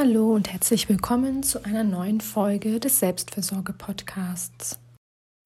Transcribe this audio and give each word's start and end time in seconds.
Hallo 0.00 0.32
und 0.32 0.52
herzlich 0.52 0.88
willkommen 0.88 1.42
zu 1.42 1.64
einer 1.64 1.82
neuen 1.82 2.20
Folge 2.20 2.78
des 2.78 3.00
Selbstversorge-Podcasts. 3.00 4.78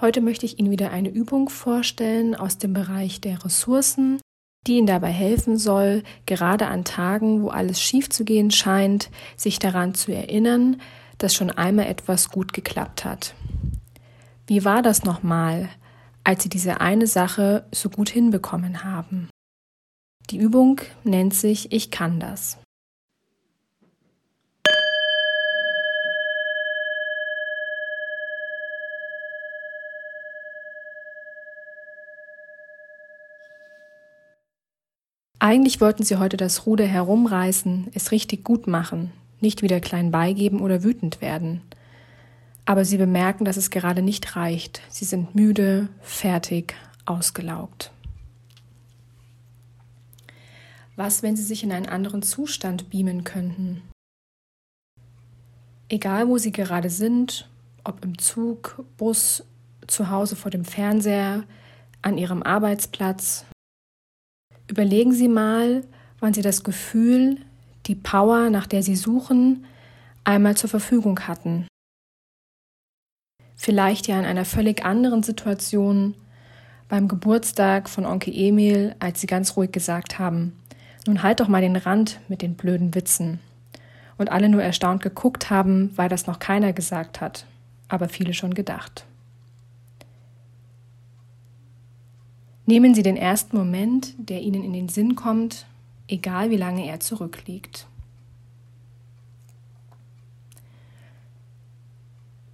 Heute 0.00 0.20
möchte 0.20 0.44
ich 0.44 0.58
Ihnen 0.58 0.72
wieder 0.72 0.90
eine 0.90 1.08
Übung 1.08 1.48
vorstellen 1.48 2.34
aus 2.34 2.58
dem 2.58 2.72
Bereich 2.72 3.20
der 3.20 3.44
Ressourcen, 3.44 4.20
die 4.66 4.78
Ihnen 4.78 4.88
dabei 4.88 5.12
helfen 5.12 5.56
soll, 5.56 6.02
gerade 6.26 6.66
an 6.66 6.84
Tagen, 6.84 7.44
wo 7.44 7.50
alles 7.50 7.80
schief 7.80 8.10
zu 8.10 8.24
gehen 8.24 8.50
scheint, 8.50 9.12
sich 9.36 9.60
daran 9.60 9.94
zu 9.94 10.12
erinnern, 10.12 10.82
dass 11.18 11.32
schon 11.32 11.52
einmal 11.52 11.86
etwas 11.86 12.28
gut 12.28 12.52
geklappt 12.52 13.04
hat. 13.04 13.36
Wie 14.48 14.64
war 14.64 14.82
das 14.82 15.04
nochmal, 15.04 15.68
als 16.24 16.42
Sie 16.42 16.48
diese 16.48 16.80
eine 16.80 17.06
Sache 17.06 17.68
so 17.70 17.88
gut 17.88 18.08
hinbekommen 18.08 18.82
haben? 18.82 19.30
Die 20.28 20.38
Übung 20.38 20.80
nennt 21.04 21.34
sich 21.34 21.70
Ich 21.70 21.92
kann 21.92 22.18
das. 22.18 22.58
Eigentlich 35.42 35.80
wollten 35.80 36.04
sie 36.04 36.16
heute 36.16 36.36
das 36.36 36.66
Ruder 36.66 36.84
herumreißen, 36.84 37.88
es 37.94 38.12
richtig 38.12 38.44
gut 38.44 38.66
machen, 38.66 39.10
nicht 39.40 39.62
wieder 39.62 39.80
klein 39.80 40.10
beigeben 40.10 40.60
oder 40.60 40.82
wütend 40.84 41.22
werden. 41.22 41.62
Aber 42.66 42.84
sie 42.84 42.98
bemerken, 42.98 43.46
dass 43.46 43.56
es 43.56 43.70
gerade 43.70 44.02
nicht 44.02 44.36
reicht. 44.36 44.82
Sie 44.90 45.06
sind 45.06 45.34
müde, 45.34 45.88
fertig, 46.02 46.74
ausgelaugt. 47.06 47.90
Was, 50.94 51.22
wenn 51.22 51.36
sie 51.36 51.42
sich 51.42 51.64
in 51.64 51.72
einen 51.72 51.88
anderen 51.88 52.20
Zustand 52.20 52.90
beamen 52.90 53.24
könnten? 53.24 53.80
Egal, 55.88 56.28
wo 56.28 56.36
sie 56.36 56.52
gerade 56.52 56.90
sind, 56.90 57.48
ob 57.82 58.04
im 58.04 58.18
Zug, 58.18 58.84
Bus, 58.98 59.42
zu 59.86 60.10
Hause 60.10 60.36
vor 60.36 60.50
dem 60.50 60.66
Fernseher, 60.66 61.44
an 62.02 62.18
ihrem 62.18 62.42
Arbeitsplatz, 62.42 63.46
Überlegen 64.70 65.10
Sie 65.10 65.26
mal, 65.26 65.82
wann 66.20 66.32
Sie 66.32 66.42
das 66.42 66.62
Gefühl, 66.62 67.38
die 67.86 67.96
Power, 67.96 68.50
nach 68.50 68.68
der 68.68 68.84
Sie 68.84 68.94
suchen, 68.94 69.64
einmal 70.22 70.56
zur 70.56 70.70
Verfügung 70.70 71.26
hatten. 71.26 71.66
Vielleicht 73.56 74.06
ja 74.06 74.16
in 74.16 74.24
einer 74.24 74.44
völlig 74.44 74.84
anderen 74.84 75.24
Situation, 75.24 76.14
beim 76.88 77.08
Geburtstag 77.08 77.88
von 77.88 78.06
Onkel 78.06 78.32
Emil, 78.32 78.94
als 79.00 79.20
Sie 79.20 79.26
ganz 79.26 79.56
ruhig 79.56 79.72
gesagt 79.72 80.20
haben, 80.20 80.56
nun 81.04 81.24
halt 81.24 81.40
doch 81.40 81.48
mal 81.48 81.62
den 81.62 81.74
Rand 81.74 82.20
mit 82.28 82.40
den 82.40 82.54
blöden 82.54 82.94
Witzen. 82.94 83.40
Und 84.18 84.30
alle 84.30 84.48
nur 84.48 84.62
erstaunt 84.62 85.02
geguckt 85.02 85.50
haben, 85.50 85.90
weil 85.96 86.08
das 86.08 86.28
noch 86.28 86.38
keiner 86.38 86.72
gesagt 86.72 87.20
hat, 87.20 87.44
aber 87.88 88.08
viele 88.08 88.34
schon 88.34 88.54
gedacht. 88.54 89.04
Nehmen 92.70 92.94
Sie 92.94 93.02
den 93.02 93.16
ersten 93.16 93.56
Moment, 93.56 94.14
der 94.16 94.42
Ihnen 94.42 94.62
in 94.62 94.72
den 94.72 94.88
Sinn 94.88 95.16
kommt, 95.16 95.66
egal 96.06 96.50
wie 96.50 96.56
lange 96.56 96.86
er 96.86 97.00
zurückliegt. 97.00 97.88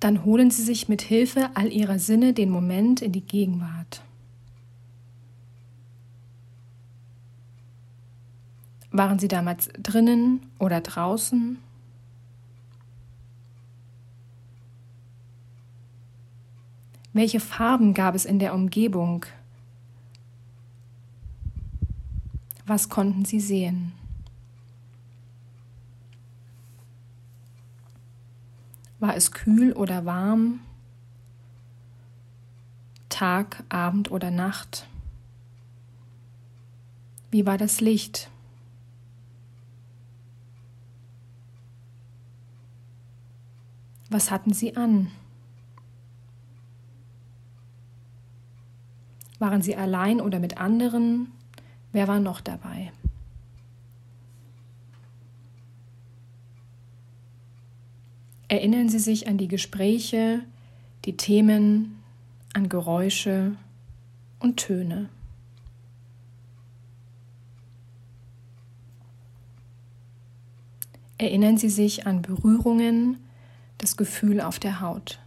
Dann 0.00 0.24
holen 0.24 0.50
Sie 0.50 0.64
sich 0.64 0.88
mit 0.88 1.00
Hilfe 1.00 1.50
all 1.54 1.72
Ihrer 1.72 2.00
Sinne 2.00 2.32
den 2.32 2.50
Moment 2.50 3.02
in 3.02 3.12
die 3.12 3.20
Gegenwart. 3.20 4.02
Waren 8.90 9.20
Sie 9.20 9.28
damals 9.28 9.68
drinnen 9.80 10.44
oder 10.58 10.80
draußen? 10.80 11.56
Welche 17.12 17.38
Farben 17.38 17.94
gab 17.94 18.16
es 18.16 18.24
in 18.24 18.40
der 18.40 18.54
Umgebung? 18.54 19.24
Was 22.70 22.88
konnten 22.88 23.24
sie 23.24 23.40
sehen? 23.40 23.90
War 29.00 29.16
es 29.16 29.32
kühl 29.32 29.72
oder 29.72 30.04
warm? 30.04 30.60
Tag, 33.08 33.64
Abend 33.70 34.12
oder 34.12 34.30
Nacht? 34.30 34.86
Wie 37.32 37.44
war 37.44 37.58
das 37.58 37.80
Licht? 37.80 38.30
Was 44.10 44.30
hatten 44.30 44.52
sie 44.52 44.76
an? 44.76 45.10
Waren 49.40 49.60
sie 49.60 49.74
allein 49.74 50.20
oder 50.20 50.38
mit 50.38 50.58
anderen? 50.58 51.32
Wer 51.92 52.06
war 52.08 52.20
noch 52.20 52.40
dabei? 52.40 52.92
Erinnern 58.48 58.88
Sie 58.88 58.98
sich 58.98 59.28
an 59.28 59.38
die 59.38 59.48
Gespräche, 59.48 60.42
die 61.04 61.16
Themen, 61.16 62.02
an 62.52 62.68
Geräusche 62.68 63.56
und 64.40 64.56
Töne. 64.56 65.08
Erinnern 71.16 71.58
Sie 71.58 71.68
sich 71.68 72.06
an 72.06 72.22
Berührungen, 72.22 73.18
das 73.78 73.96
Gefühl 73.96 74.40
auf 74.40 74.58
der 74.58 74.80
Haut. 74.80 75.20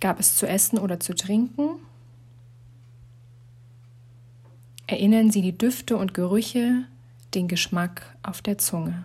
Gab 0.00 0.20
es 0.20 0.36
zu 0.36 0.46
essen 0.46 0.78
oder 0.78 1.00
zu 1.00 1.14
trinken? 1.14 1.80
Erinnern 4.86 5.30
Sie 5.30 5.42
die 5.42 5.56
Düfte 5.56 5.96
und 5.96 6.14
Gerüche, 6.14 6.84
den 7.34 7.48
Geschmack 7.48 8.16
auf 8.22 8.40
der 8.42 8.58
Zunge. 8.58 9.04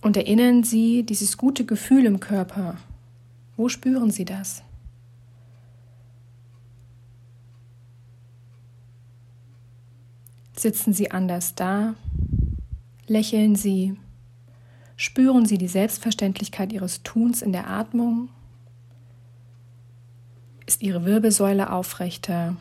Und 0.00 0.16
erinnern 0.16 0.62
Sie 0.62 1.02
dieses 1.02 1.36
gute 1.36 1.64
Gefühl 1.64 2.06
im 2.06 2.20
Körper. 2.20 2.76
Wo 3.56 3.68
spüren 3.68 4.10
Sie 4.10 4.24
das? 4.24 4.62
Sitzen 10.56 10.92
Sie 10.92 11.10
anders 11.10 11.56
da? 11.56 11.94
Lächeln 13.08 13.54
Sie. 13.54 13.96
Spüren 14.96 15.46
Sie 15.46 15.58
die 15.58 15.68
Selbstverständlichkeit 15.68 16.72
Ihres 16.72 17.04
Tuns 17.04 17.40
in 17.40 17.52
der 17.52 17.68
Atmung. 17.68 18.30
Ist 20.66 20.82
Ihre 20.82 21.04
Wirbelsäule 21.04 21.70
aufrechter? 21.70 22.56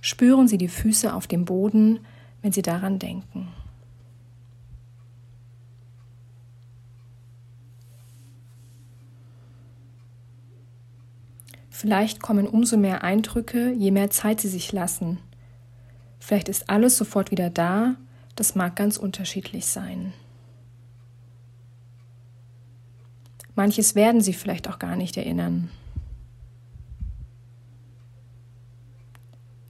Spüren 0.00 0.48
Sie 0.48 0.56
die 0.56 0.68
Füße 0.68 1.12
auf 1.12 1.26
dem 1.26 1.44
Boden, 1.44 2.00
wenn 2.40 2.52
Sie 2.52 2.62
daran 2.62 2.98
denken. 2.98 3.48
Vielleicht 11.68 12.22
kommen 12.22 12.46
umso 12.46 12.78
mehr 12.78 13.04
Eindrücke, 13.04 13.72
je 13.72 13.90
mehr 13.90 14.08
Zeit 14.08 14.40
Sie 14.40 14.48
sich 14.48 14.72
lassen 14.72 15.18
Vielleicht 16.32 16.48
ist 16.48 16.70
alles 16.70 16.96
sofort 16.96 17.30
wieder 17.30 17.50
da, 17.50 17.94
das 18.36 18.54
mag 18.54 18.74
ganz 18.74 18.96
unterschiedlich 18.96 19.66
sein. 19.66 20.14
Manches 23.54 23.94
werden 23.94 24.22
Sie 24.22 24.32
vielleicht 24.32 24.66
auch 24.66 24.78
gar 24.78 24.96
nicht 24.96 25.18
erinnern. 25.18 25.68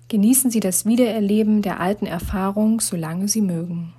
Genießen 0.06 0.52
Sie 0.52 0.60
das 0.60 0.86
Wiedererleben 0.86 1.62
der 1.62 1.80
alten 1.80 2.06
Erfahrung, 2.06 2.78
solange 2.80 3.26
Sie 3.26 3.42
mögen. 3.42 3.92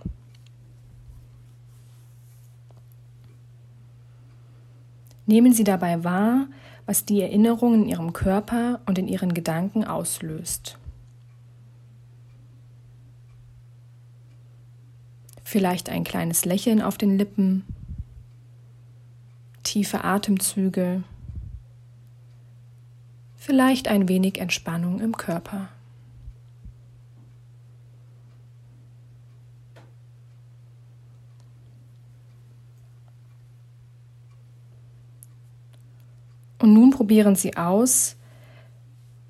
Nehmen 5.25 5.51
Sie 5.51 5.65
dabei 5.65 6.06
wahr, 6.06 6.48
was 6.86 7.04
die 7.04 7.21
Erinnerung 7.21 7.74
in 7.74 7.89
Ihrem 7.89 8.13
Körper 8.13 8.80
und 8.86 8.98
in 8.98 9.10
Ihren 9.10 9.33
Gedanken 9.33 9.83
auslöst. 9.83 10.77
Vielleicht 15.41 15.89
ein 15.89 16.03
kleines 16.03 16.45
Lächeln 16.45 16.81
auf 16.81 16.97
den 16.97 17.18
Lippen, 17.18 17.63
tiefe 19.63 20.03
Atemzüge, 20.03 21.03
vielleicht 23.35 23.88
ein 23.88 24.07
wenig 24.07 24.39
Entspannung 24.39 25.00
im 25.00 25.18
Körper. 25.18 25.69
Und 36.63 36.74
nun 36.74 36.91
probieren 36.91 37.36
Sie 37.36 37.57
aus, 37.57 38.15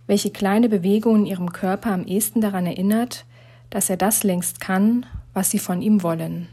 welche 0.05 0.29
kleine 0.29 0.69
Bewegung 0.69 1.21
in 1.21 1.25
Ihrem 1.25 1.51
Körper 1.51 1.91
am 1.91 2.05
ehesten 2.05 2.41
daran 2.41 2.67
erinnert, 2.67 3.25
dass 3.71 3.89
er 3.89 3.97
das 3.97 4.21
längst 4.21 4.61
kann, 4.61 5.07
was 5.33 5.49
Sie 5.49 5.59
von 5.59 5.81
ihm 5.81 6.03
wollen. 6.03 6.47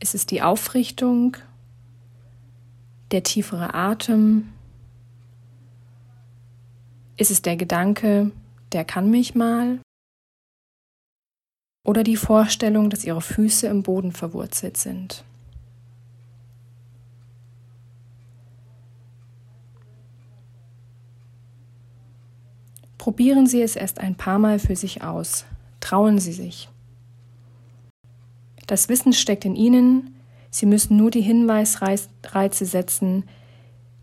Ist 0.00 0.14
es 0.14 0.26
die 0.26 0.42
Aufrichtung, 0.42 1.36
der 3.10 3.22
tiefere 3.22 3.74
Atem? 3.74 4.52
Ist 7.16 7.30
es 7.30 7.42
der 7.42 7.56
Gedanke, 7.56 8.32
der 8.72 8.84
kann 8.84 9.10
mich 9.10 9.34
mal? 9.34 9.80
Oder 11.86 12.02
die 12.02 12.16
Vorstellung, 12.16 12.90
dass 12.90 13.04
Ihre 13.04 13.20
Füße 13.20 13.66
im 13.66 13.82
Boden 13.82 14.12
verwurzelt 14.12 14.76
sind? 14.76 15.24
Probieren 23.04 23.46
Sie 23.46 23.60
es 23.60 23.76
erst 23.76 23.98
ein 23.98 24.14
paar 24.14 24.38
Mal 24.38 24.58
für 24.58 24.76
sich 24.76 25.02
aus. 25.02 25.44
Trauen 25.80 26.18
Sie 26.18 26.32
sich. 26.32 26.70
Das 28.66 28.88
Wissen 28.88 29.12
steckt 29.12 29.44
in 29.44 29.56
Ihnen. 29.56 30.14
Sie 30.48 30.64
müssen 30.64 30.96
nur 30.96 31.10
die 31.10 31.20
Hinweisreize 31.20 32.64
setzen, 32.64 33.24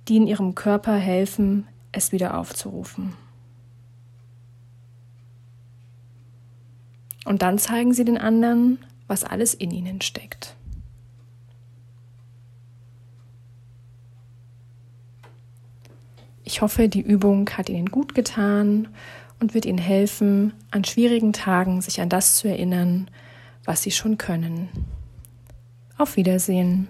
die 0.08 0.18
in 0.18 0.28
Ihrem 0.28 0.54
Körper 0.54 0.94
helfen, 0.94 1.68
es 1.92 2.12
wieder 2.12 2.38
aufzurufen. 2.38 3.16
Und 7.26 7.42
dann 7.42 7.58
zeigen 7.58 7.96
Sie 7.96 8.06
den 8.06 8.20
anderen, 8.20 8.78
was 9.08 9.24
alles 9.24 9.56
in 9.56 9.72
Ihnen 9.72 10.02
steckt. 10.02 10.56
Ich 16.44 16.62
hoffe, 16.62 16.90
die 16.90 17.02
Übung 17.02 17.50
hat 17.52 17.70
Ihnen 17.70 17.88
gut 17.88 18.16
getan 18.16 18.88
und 19.40 19.54
wird 19.54 19.66
Ihnen 19.66 19.78
helfen, 19.78 20.54
an 20.72 20.84
schwierigen 20.84 21.34
Tagen 21.34 21.82
sich 21.82 22.02
an 22.02 22.10
das 22.10 22.38
zu 22.38 22.48
erinnern, 22.48 23.10
was 23.66 23.82
Sie 23.84 23.92
schon 23.92 24.18
können. 24.18 24.70
Auf 25.98 26.16
Wiedersehen. 26.16 26.88